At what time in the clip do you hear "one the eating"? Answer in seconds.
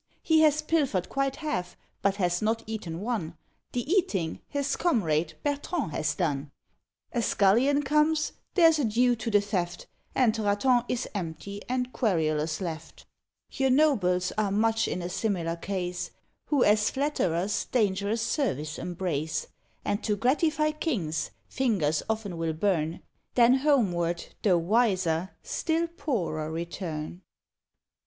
3.01-4.41